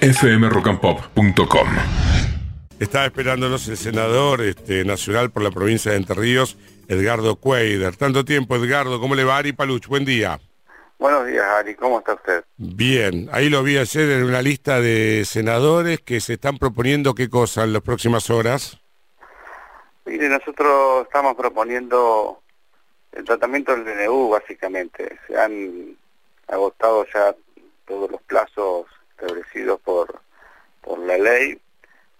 fmrockandpop.com. 0.00 1.68
Estaba 2.78 3.04
esperándonos 3.04 3.68
el 3.68 3.76
senador 3.76 4.40
este, 4.40 4.84
nacional 4.86 5.30
por 5.30 5.42
la 5.42 5.50
provincia 5.50 5.90
de 5.90 5.98
Entre 5.98 6.14
Ríos, 6.14 6.56
Edgardo 6.88 7.36
Cueider. 7.36 7.96
Tanto 7.96 8.24
tiempo, 8.24 8.56
Edgardo. 8.56 8.98
¿Cómo 8.98 9.14
le 9.14 9.24
va, 9.24 9.36
Ari 9.36 9.52
Paluch? 9.52 9.86
Buen 9.86 10.06
día. 10.06 10.40
Buenos 10.98 11.26
días, 11.26 11.44
Ari. 11.44 11.74
¿Cómo 11.74 11.98
está 11.98 12.14
usted? 12.14 12.44
Bien. 12.56 13.28
Ahí 13.32 13.50
lo 13.50 13.62
vi 13.62 13.76
ayer 13.76 14.10
en 14.10 14.24
una 14.24 14.40
lista 14.40 14.80
de 14.80 15.24
senadores 15.26 16.00
que 16.00 16.20
se 16.20 16.34
están 16.34 16.56
proponiendo 16.56 17.14
qué 17.14 17.28
cosa 17.28 17.64
en 17.64 17.74
las 17.74 17.82
próximas 17.82 18.30
horas. 18.30 18.78
Mire, 20.06 20.30
nosotros 20.30 21.04
estamos 21.04 21.34
proponiendo 21.36 22.40
el 23.12 23.24
tratamiento 23.24 23.76
del 23.76 23.84
DNU, 23.84 24.30
básicamente. 24.30 25.18
Se 25.26 25.38
han 25.38 25.96
agotado 26.48 27.04
ya 27.12 27.34
todos 27.86 28.10
los 28.10 28.22
plazos 28.22 28.86
establecidos 29.20 29.80
por, 29.80 30.20
por 30.80 30.98
la 30.98 31.18
ley 31.18 31.60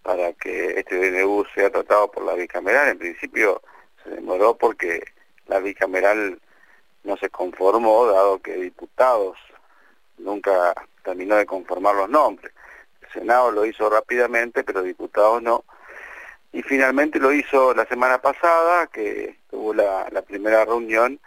para 0.02 0.32
que 0.32 0.78
este 0.78 0.96
DNU 0.96 1.44
sea 1.54 1.70
tratado 1.70 2.10
por 2.10 2.24
la 2.24 2.34
bicameral. 2.34 2.88
En 2.88 2.98
principio 2.98 3.62
se 4.02 4.10
demoró 4.10 4.56
porque 4.56 5.04
la 5.46 5.58
bicameral 5.58 6.40
no 7.04 7.16
se 7.16 7.30
conformó, 7.30 8.06
dado 8.06 8.40
que 8.40 8.54
diputados 8.54 9.36
nunca 10.18 10.74
terminó 11.02 11.36
de 11.36 11.46
conformar 11.46 11.94
los 11.94 12.08
nombres. 12.08 12.52
El 13.02 13.12
Senado 13.12 13.50
lo 13.50 13.64
hizo 13.64 13.88
rápidamente, 13.88 14.64
pero 14.64 14.82
diputados 14.82 15.42
no. 15.42 15.64
Y 16.52 16.62
finalmente 16.62 17.18
lo 17.18 17.32
hizo 17.32 17.74
la 17.74 17.86
semana 17.86 18.20
pasada, 18.20 18.86
que 18.88 19.38
tuvo 19.50 19.72
la, 19.72 20.08
la 20.10 20.22
primera 20.22 20.64
reunión, 20.64 21.20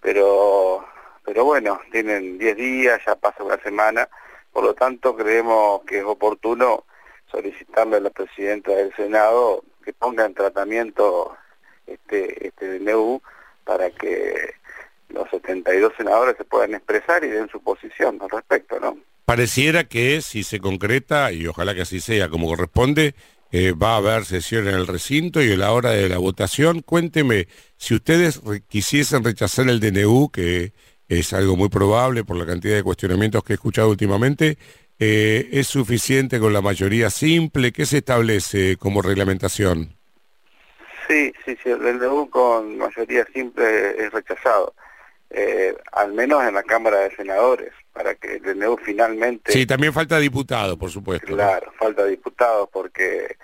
pero, 0.00 0.84
pero 1.24 1.44
bueno, 1.44 1.80
tienen 1.90 2.38
10 2.38 2.56
días, 2.56 3.00
ya 3.04 3.16
pasa 3.16 3.42
una 3.42 3.58
semana, 3.58 4.08
por 4.52 4.64
lo 4.64 4.74
tanto, 4.74 5.16
creemos 5.16 5.82
que 5.86 5.98
es 5.98 6.04
oportuno 6.04 6.84
solicitarle 7.30 7.96
a 7.96 8.00
la 8.00 8.10
presidenta 8.10 8.72
del 8.72 8.94
Senado 8.94 9.64
que 9.84 9.92
ponga 9.92 10.26
en 10.26 10.34
tratamiento 10.34 11.36
este, 11.86 12.48
este 12.48 12.78
DNU 12.78 13.20
para 13.64 13.90
que 13.90 14.54
los 15.08 15.28
72 15.30 15.92
senadores 15.96 16.36
se 16.36 16.44
puedan 16.44 16.74
expresar 16.74 17.24
y 17.24 17.28
den 17.28 17.48
su 17.48 17.60
posición 17.62 18.18
al 18.20 18.30
respecto, 18.30 18.78
¿no? 18.80 18.96
Pareciera 19.24 19.84
que 19.84 20.22
si 20.22 20.42
se 20.42 20.58
concreta, 20.58 21.30
y 21.30 21.46
ojalá 21.46 21.74
que 21.74 21.82
así 21.82 22.00
sea 22.00 22.28
como 22.28 22.48
corresponde, 22.48 23.14
eh, 23.52 23.72
va 23.72 23.94
a 23.94 23.96
haber 23.96 24.24
sesión 24.24 24.68
en 24.68 24.74
el 24.74 24.86
recinto 24.86 25.42
y 25.42 25.52
a 25.52 25.56
la 25.56 25.72
hora 25.72 25.90
de 25.90 26.08
la 26.08 26.18
votación. 26.18 26.82
Cuénteme, 26.82 27.48
si 27.76 27.94
ustedes 27.94 28.40
quisiesen 28.68 29.24
rechazar 29.24 29.68
el 29.68 29.80
DNU, 29.80 30.30
que 30.30 30.72
es 31.10 31.32
algo 31.32 31.56
muy 31.56 31.68
probable 31.68 32.22
por 32.22 32.36
la 32.36 32.46
cantidad 32.46 32.76
de 32.76 32.84
cuestionamientos 32.84 33.42
que 33.42 33.52
he 33.52 33.54
escuchado 33.54 33.90
últimamente. 33.90 34.56
Eh, 34.96 35.48
¿Es 35.50 35.66
suficiente 35.66 36.38
con 36.38 36.52
la 36.52 36.62
mayoría 36.62 37.10
simple? 37.10 37.72
¿Qué 37.72 37.84
se 37.84 37.98
establece 37.98 38.76
como 38.76 39.02
reglamentación? 39.02 39.96
Sí, 41.08 41.32
sí, 41.44 41.58
sí, 41.60 41.70
el 41.70 41.80
DNU 41.80 42.30
con 42.30 42.78
mayoría 42.78 43.26
simple 43.34 43.96
es 43.98 44.12
rechazado, 44.12 44.72
eh, 45.30 45.74
al 45.90 46.12
menos 46.12 46.44
en 46.44 46.54
la 46.54 46.62
Cámara 46.62 47.00
de 47.00 47.16
Senadores, 47.16 47.72
para 47.92 48.14
que 48.14 48.36
el 48.36 48.42
DNU 48.42 48.76
finalmente... 48.76 49.50
Sí, 49.50 49.66
también 49.66 49.92
falta 49.92 50.16
diputados, 50.20 50.76
por 50.76 50.90
supuesto. 50.90 51.26
Claro, 51.26 51.72
falta 51.76 52.04
diputados, 52.04 52.68
porque 52.72 53.36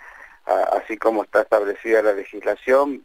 así 0.72 0.96
como 0.96 1.24
está 1.24 1.42
establecida 1.42 2.00
la 2.02 2.12
legislación, 2.12 3.02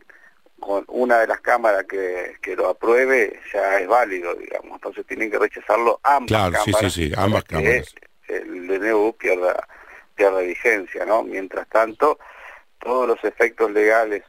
con 0.62 0.86
una 0.88 1.20
de 1.20 1.28
las 1.28 1.42
cámaras 1.42 1.86
que, 1.86 2.36
que, 2.42 2.56
lo 2.56 2.70
apruebe 2.70 3.40
ya 3.52 3.80
es 3.80 3.88
válido, 3.88 4.34
digamos. 4.36 4.76
Entonces 4.76 5.06
tienen 5.06 5.30
que 5.30 5.40
rechazarlo 5.40 6.00
ambas 6.04 6.28
claro, 6.28 6.54
cámaras. 6.54 6.94
sí, 6.94 7.02
sí, 7.02 7.10
sí, 7.10 7.14
ambas 7.18 7.44
cámaras. 7.44 7.94
el 8.28 8.68
DNU 8.68 9.14
pierda, 9.18 9.68
pierda 10.16 10.40
vigencia, 10.40 11.06
¿no? 11.06 11.24
Mientras 11.24 11.68
tanto, 11.68 12.20
todos 12.80 13.08
los 13.08 13.22
efectos 13.24 13.72
legales 13.72 14.24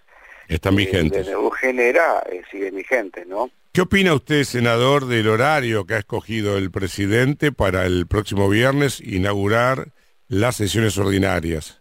están 0.49 0.75
vigentes. 0.75 1.29
El 1.29 1.35
DNU 1.35 1.51
genera 1.51 2.25
eh, 2.31 2.43
siguen 2.51 2.75
vigentes, 2.75 3.27
¿no? 3.27 3.51
¿Qué 3.73 3.83
opina 3.83 4.13
usted, 4.15 4.45
senador, 4.45 5.07
del 5.07 5.29
horario 5.29 5.87
que 5.87 5.95
ha 5.95 5.99
escogido 5.99 6.59
el 6.59 6.71
presidente 6.71 7.53
para 7.53 7.87
el 7.87 8.07
próximo 8.07 8.49
viernes 8.49 9.01
inaugurar 9.01 9.89
las 10.29 10.57
sesiones 10.57 10.99
ordinarias? 10.99 11.81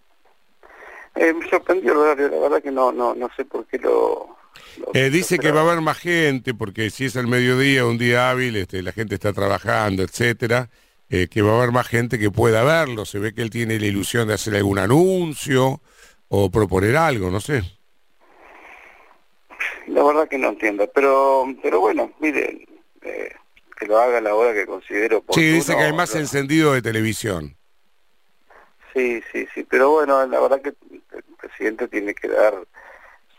Eh, 1.15 1.33
me 1.33 1.49
sorprendió 1.49 1.91
el 1.91 1.97
horario, 1.97 2.29
la 2.29 2.39
verdad 2.39 2.63
que 2.63 2.71
no, 2.71 2.91
no, 2.91 3.13
no 3.13 3.29
sé 3.35 3.43
por 3.43 3.65
qué 3.65 3.77
lo, 3.77 4.37
eh, 4.93 5.09
dice 5.09 5.39
que 5.39 5.51
va 5.51 5.61
a 5.61 5.63
haber 5.63 5.81
más 5.81 5.97
gente, 5.97 6.53
porque 6.53 6.89
si 6.89 7.05
es 7.05 7.15
el 7.15 7.27
mediodía, 7.27 7.85
un 7.85 7.97
día 7.97 8.29
hábil, 8.29 8.55
este, 8.55 8.81
la 8.81 8.91
gente 8.91 9.15
está 9.15 9.33
trabajando, 9.33 10.03
etcétera, 10.03 10.69
eh, 11.09 11.27
que 11.29 11.41
va 11.41 11.51
a 11.51 11.57
haber 11.57 11.71
más 11.71 11.87
gente 11.87 12.19
que 12.19 12.31
pueda 12.31 12.63
verlo. 12.63 13.05
Se 13.05 13.19
ve 13.19 13.33
que 13.33 13.41
él 13.41 13.49
tiene 13.49 13.79
la 13.79 13.85
ilusión 13.85 14.27
de 14.27 14.33
hacer 14.33 14.55
algún 14.55 14.79
anuncio 14.79 15.81
o 16.29 16.49
proponer 16.49 16.95
algo, 16.95 17.29
no 17.29 17.39
sé. 17.39 17.63
La 19.87 20.03
verdad 20.03 20.27
que 20.29 20.37
no 20.37 20.49
entiendo, 20.49 20.89
pero 20.93 21.45
pero 21.61 21.79
bueno, 21.81 22.11
mire, 22.19 22.65
eh, 23.01 23.29
que 23.77 23.87
lo 23.87 23.99
haga 23.99 24.19
a 24.19 24.21
la 24.21 24.35
hora 24.35 24.53
que 24.53 24.65
considero 24.65 25.17
oportuno. 25.17 25.45
Sí, 25.45 25.51
dice 25.51 25.75
que 25.75 25.83
hay 25.83 25.93
más 25.93 26.15
encendido 26.15 26.73
de 26.73 26.81
televisión. 26.81 27.57
Sí, 28.93 29.21
sí, 29.31 29.47
sí, 29.53 29.65
pero 29.69 29.91
bueno, 29.91 30.25
la 30.27 30.39
verdad 30.39 30.61
que 30.61 30.69
el 30.69 31.23
presidente 31.39 31.87
tiene 31.87 32.13
que 32.13 32.27
dar 32.27 32.53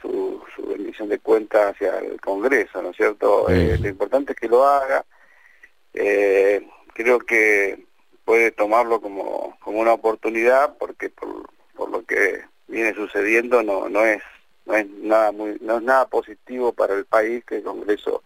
su, 0.02 0.42
su 0.54 0.66
rendición 0.66 1.08
de 1.08 1.18
cuentas 1.18 1.74
hacia 1.74 1.98
el 2.00 2.20
Congreso, 2.20 2.82
¿no 2.82 2.90
es 2.90 2.96
cierto? 2.96 3.48
Eh, 3.48 3.78
lo 3.80 3.88
importante 3.88 4.32
es 4.32 4.38
que 4.38 4.48
lo 4.48 4.66
haga. 4.66 5.04
Eh, 5.94 6.66
creo 6.92 7.20
que 7.20 7.86
puede 8.24 8.50
tomarlo 8.50 9.00
como, 9.00 9.56
como 9.60 9.80
una 9.80 9.92
oportunidad 9.92 10.76
porque 10.78 11.08
por, 11.10 11.48
por 11.74 11.90
lo 11.90 12.04
que 12.04 12.42
viene 12.68 12.94
sucediendo 12.94 13.62
no, 13.62 13.88
no 13.88 14.04
es 14.04 14.22
no 14.64 14.76
es 14.76 14.88
nada 14.88 15.32
muy 15.32 15.58
no 15.60 15.78
es 15.78 15.82
nada 15.82 16.06
positivo 16.06 16.72
para 16.72 16.94
el 16.94 17.04
país 17.04 17.44
que 17.44 17.56
el 17.56 17.62
Congreso 17.64 18.22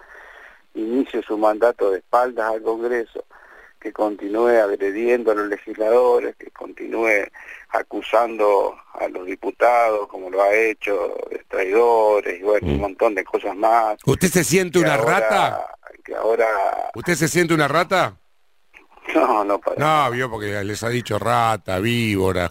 inicie 0.75 1.23
su 1.23 1.39
mandato 1.39 1.91
de 1.91 1.99
espaldas 1.99 2.53
al 2.53 2.63
Congreso 2.63 3.25
que 3.87 3.93
continúe 3.93 4.49
agrediendo 4.49 5.31
a 5.31 5.35
los 5.37 5.47
legisladores, 5.47 6.35
que 6.35 6.51
continúe 6.51 7.25
acusando 7.69 8.77
a 8.95 9.07
los 9.07 9.25
diputados, 9.27 10.09
como 10.09 10.29
lo 10.29 10.43
ha 10.43 10.53
hecho, 10.53 11.15
de 11.31 11.45
traidores 11.47 12.41
y 12.41 12.43
bueno, 12.43 12.67
un 12.67 12.79
mm. 12.79 12.81
montón 12.81 13.15
de 13.15 13.23
cosas 13.23 13.55
más. 13.55 13.97
¿Usted 14.05 14.27
se 14.27 14.43
siente 14.43 14.81
una 14.81 14.97
rata? 14.97 15.65
Que 16.05 16.17
ahora... 16.17 16.49
¿Usted 16.97 17.15
se 17.15 17.29
siente 17.29 17.55
una 17.55 17.69
rata? 17.69 18.17
No, 19.15 19.45
no 19.45 19.61
para 19.61 19.77
No, 19.77 20.11
vio, 20.11 20.29
porque 20.29 20.65
les 20.65 20.83
ha 20.83 20.89
dicho 20.89 21.17
rata, 21.17 21.79
víboras, 21.79 22.51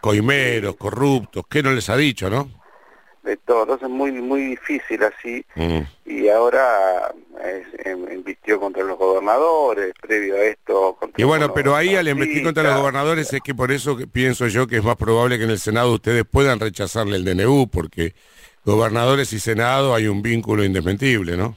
coimeros, 0.00 0.74
corruptos, 0.74 1.44
¿qué 1.48 1.62
no 1.62 1.70
les 1.70 1.88
ha 1.90 1.96
dicho, 1.96 2.28
no? 2.28 2.61
De 3.22 3.36
todo. 3.36 3.62
Entonces 3.62 3.88
es 3.88 3.94
muy, 3.94 4.12
muy 4.12 4.42
difícil 4.42 5.02
así. 5.04 5.44
Mm. 5.54 5.80
Y 6.06 6.28
ahora 6.28 7.14
invistió 8.12 8.60
contra 8.60 8.82
los 8.84 8.98
gobernadores, 8.98 9.92
previo 10.00 10.36
a 10.36 10.40
esto. 10.40 10.98
y 11.16 11.24
bueno, 11.24 11.52
pero 11.52 11.74
ahí 11.74 11.96
al 11.96 12.08
investir 12.08 12.42
contra 12.42 12.62
los 12.62 12.76
gobernadores 12.76 13.32
es 13.32 13.40
que 13.40 13.54
por 13.54 13.72
eso 13.72 13.96
pienso 14.12 14.46
yo 14.46 14.66
que 14.66 14.76
es 14.76 14.84
más 14.84 14.96
probable 14.96 15.38
que 15.38 15.44
en 15.44 15.50
el 15.50 15.58
Senado 15.58 15.92
ustedes 15.92 16.24
puedan 16.24 16.60
rechazarle 16.60 17.16
el 17.16 17.24
DNU, 17.24 17.68
porque 17.68 18.14
gobernadores 18.64 19.32
y 19.32 19.40
Senado 19.40 19.94
hay 19.94 20.06
un 20.06 20.22
vínculo 20.22 20.64
indesmentible, 20.64 21.36
¿no? 21.36 21.56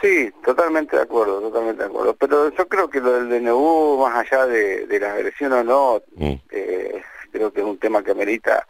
Sí, 0.00 0.32
totalmente 0.44 0.96
de 0.96 1.02
acuerdo, 1.02 1.40
totalmente 1.40 1.84
de 1.84 1.88
acuerdo. 1.88 2.14
Pero 2.16 2.50
yo 2.50 2.68
creo 2.68 2.90
que 2.90 3.00
lo 3.00 3.12
del 3.12 3.28
DNU, 3.28 3.98
más 3.98 4.26
allá 4.26 4.46
de, 4.46 4.98
la 5.00 5.12
agresión 5.12 5.52
o 5.52 5.62
no, 5.62 6.02
mm. 6.16 6.34
eh, 6.50 7.02
creo 7.30 7.52
que 7.52 7.60
es 7.60 7.66
un 7.66 7.78
tema 7.78 8.02
que 8.02 8.10
amerita 8.10 8.66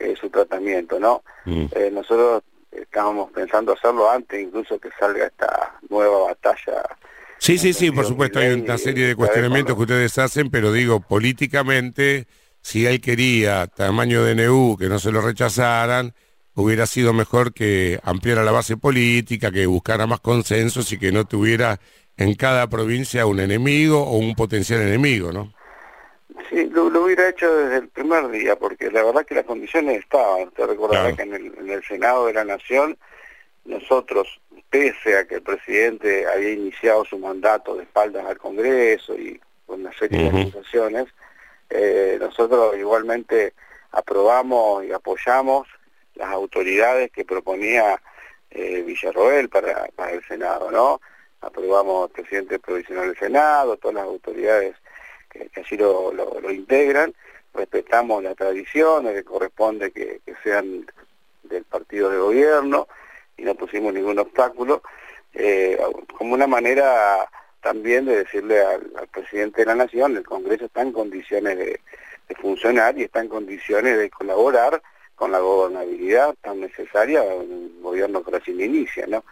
eh, 0.00 0.14
su 0.18 0.30
tratamiento, 0.30 0.98
¿no? 0.98 1.22
Mm. 1.44 1.66
Eh, 1.72 1.90
nosotros 1.92 2.42
estábamos 2.72 3.30
pensando 3.32 3.74
hacerlo 3.74 4.10
antes 4.10 4.40
incluso 4.40 4.78
que 4.78 4.88
salga 4.98 5.26
esta 5.26 5.78
nueva 5.88 6.28
batalla. 6.28 6.82
Sí, 7.38 7.58
sí, 7.58 7.72
sí, 7.72 7.90
por 7.90 8.04
supuesto, 8.04 8.38
hay 8.38 8.52
una 8.52 8.78
serie 8.78 9.06
de 9.06 9.16
cuestionamientos 9.16 9.74
que 9.76 9.82
ustedes 9.82 10.18
hacen, 10.18 10.50
pero 10.50 10.72
digo, 10.72 11.00
políticamente, 11.00 12.26
si 12.60 12.86
él 12.86 13.00
quería 13.00 13.66
tamaño 13.66 14.24
de 14.24 14.34
NU, 14.34 14.76
que 14.78 14.88
no 14.88 14.98
se 14.98 15.10
lo 15.10 15.22
rechazaran, 15.22 16.12
hubiera 16.54 16.86
sido 16.86 17.12
mejor 17.12 17.54
que 17.54 17.98
ampliara 18.02 18.44
la 18.44 18.52
base 18.52 18.76
política, 18.76 19.50
que 19.50 19.66
buscara 19.66 20.06
más 20.06 20.20
consensos 20.20 20.92
y 20.92 20.98
que 20.98 21.12
no 21.12 21.24
tuviera 21.24 21.80
en 22.16 22.34
cada 22.34 22.66
provincia 22.68 23.24
un 23.24 23.40
enemigo 23.40 24.02
o 24.02 24.18
un 24.18 24.34
potencial 24.34 24.82
enemigo, 24.82 25.32
¿no? 25.32 25.54
Sí, 26.48 26.68
lo, 26.70 26.86
hubiera 26.86 27.28
hecho 27.28 27.54
desde 27.54 27.78
el 27.78 27.88
primer 27.88 28.28
día, 28.28 28.56
porque 28.56 28.90
la 28.90 29.04
verdad 29.04 29.26
que 29.26 29.34
las 29.34 29.44
condiciones 29.44 29.98
estaban. 29.98 30.48
Usted 30.48 30.66
recordará 30.66 31.14
que 31.14 31.22
en 31.22 31.34
el, 31.34 31.84
Senado 31.84 32.26
de 32.26 32.32
la 32.32 32.44
Nación, 32.44 32.96
nosotros, 33.64 34.40
pese 34.68 35.16
a 35.16 35.26
que 35.26 35.36
el 35.36 35.42
presidente 35.42 36.26
había 36.26 36.52
iniciado 36.52 37.04
su 37.04 37.18
mandato 37.18 37.76
de 37.76 37.84
espaldas 37.84 38.26
al 38.26 38.38
Congreso 38.38 39.14
y 39.16 39.40
con 39.66 39.80
una 39.80 39.92
serie 39.92 40.30
de 40.30 40.40
acusaciones, 40.40 41.06
eh, 41.68 42.16
nosotros 42.20 42.76
igualmente 42.76 43.54
aprobamos 43.92 44.84
y 44.84 44.92
apoyamos 44.92 45.68
las 46.14 46.30
autoridades 46.30 47.10
que 47.12 47.24
proponía 47.24 48.00
eh, 48.50 48.82
Villarroel 48.82 49.48
para, 49.48 49.88
para 49.94 50.12
el 50.12 50.24
Senado, 50.24 50.70
¿no? 50.70 51.00
Aprobamos 51.40 52.08
al 52.08 52.10
presidente 52.10 52.58
provisional 52.58 53.06
del 53.06 53.18
Senado, 53.18 53.76
todas 53.76 53.94
las 53.94 54.04
autoridades 54.04 54.76
que, 55.30 55.50
así 55.60 55.76
lo, 55.76 56.12
lo, 56.12 56.50
integran, 56.50 57.14
respetamos 57.54 58.22
la 58.22 58.34
tradición, 58.34 59.04
que 59.06 59.24
corresponde 59.24 59.90
que, 59.92 60.20
sean 60.42 60.86
del 61.44 61.64
partido 61.64 62.10
de 62.10 62.18
gobierno 62.18 62.88
y 63.36 63.42
no 63.42 63.54
pusimos 63.54 63.92
ningún 63.92 64.18
obstáculo, 64.18 64.82
eh, 65.34 65.78
como 66.16 66.34
una 66.34 66.46
manera 66.46 67.28
también 67.60 68.06
de 68.06 68.16
decirle 68.24 68.60
al, 68.62 69.08
presidente 69.12 69.62
de 69.62 69.66
la 69.66 69.74
Nación, 69.74 70.16
el 70.16 70.24
Congreso 70.24 70.66
está 70.66 70.82
en 70.82 70.92
condiciones 70.92 71.58
de, 71.58 71.80
funcionar 72.40 72.96
y 72.96 73.02
está 73.02 73.20
en 73.20 73.28
condiciones 73.28 73.98
de 73.98 74.08
colaborar 74.08 74.80
con 75.16 75.32
la 75.32 75.40
gobernabilidad 75.40 76.32
tan 76.40 76.60
necesaria 76.60 77.24
en 77.24 77.52
un 77.52 77.82
gobierno 77.82 78.22
que 78.22 78.30
recién 78.30 78.60
inicia, 78.60 79.04
¿no? 79.08 79.24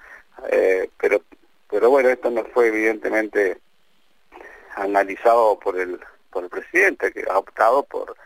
Eh, 0.50 0.90
pero, 1.00 1.22
pero 1.70 1.90
bueno, 1.90 2.08
esto 2.08 2.28
no 2.28 2.44
fue 2.46 2.66
evidentemente 2.66 3.58
analizado 4.78 5.58
por 5.58 5.78
el, 5.78 5.98
por 6.30 6.44
el 6.44 6.50
presidente, 6.50 7.12
que 7.12 7.24
ha 7.30 7.38
optado 7.38 7.84
por, 7.84 8.16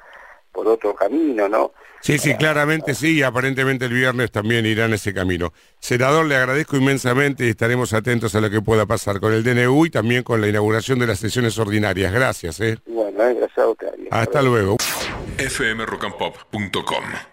por 0.53 0.67
otro 0.69 0.95
camino, 0.95 1.49
¿no? 1.49 1.73
Sí, 2.01 2.19
sí, 2.19 2.35
claramente 2.35 2.95
sí, 2.95 3.19
y 3.19 3.23
aparentemente 3.23 3.85
el 3.85 3.93
viernes 3.93 4.33
también 4.33 4.67
irá 4.67 4.87
en 4.87 4.95
ese 4.95 5.15
camino. 5.15 5.53
Senador, 5.79 6.27
le 6.27 6.35
agradezco 6.35 6.77
inmensamente 6.77 7.47
y 7.47 7.51
estaremos 7.51 7.93
atentos 7.93 8.35
a 8.35 8.41
lo 8.41 8.51
que 8.51 8.61
pueda 8.61 8.87
pasar 8.87 9.21
con 9.21 9.33
el 9.33 9.45
DNU 9.45 9.87
y 9.87 9.91
también 9.91 10.25
con 10.25 10.41
la 10.41 10.49
inauguración 10.49 10.99
de 10.99 11.07
las 11.07 11.21
sesiones 11.21 11.57
ordinarias. 11.59 12.13
Gracias. 12.13 12.59
¿eh? 12.61 12.77
Bueno, 12.87 13.19
gracias 13.19 13.59
a 13.59 13.69
usted. 13.69 13.89
Hasta 14.11 14.43
luego. 14.43 14.79
fmrockandpop.com 15.39 17.32